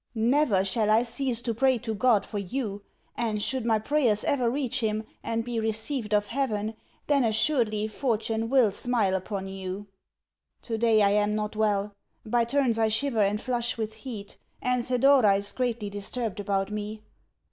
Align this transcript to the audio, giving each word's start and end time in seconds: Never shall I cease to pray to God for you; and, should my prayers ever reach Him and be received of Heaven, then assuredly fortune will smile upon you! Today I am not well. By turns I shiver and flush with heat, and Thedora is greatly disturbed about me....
Never 0.15 0.65
shall 0.65 0.89
I 0.89 1.03
cease 1.03 1.43
to 1.43 1.53
pray 1.53 1.77
to 1.77 1.93
God 1.93 2.25
for 2.25 2.39
you; 2.39 2.81
and, 3.15 3.39
should 3.39 3.67
my 3.67 3.77
prayers 3.77 4.23
ever 4.23 4.49
reach 4.49 4.79
Him 4.79 5.03
and 5.23 5.43
be 5.45 5.59
received 5.59 6.11
of 6.11 6.25
Heaven, 6.25 6.73
then 7.05 7.23
assuredly 7.23 7.87
fortune 7.87 8.49
will 8.49 8.71
smile 8.71 9.13
upon 9.13 9.47
you! 9.47 9.85
Today 10.63 11.03
I 11.03 11.11
am 11.11 11.29
not 11.35 11.55
well. 11.55 11.93
By 12.25 12.45
turns 12.45 12.79
I 12.79 12.87
shiver 12.87 13.21
and 13.21 13.39
flush 13.39 13.77
with 13.77 13.93
heat, 13.93 14.37
and 14.59 14.83
Thedora 14.83 15.35
is 15.35 15.51
greatly 15.51 15.91
disturbed 15.91 16.39
about 16.39 16.71
me.... 16.71 17.03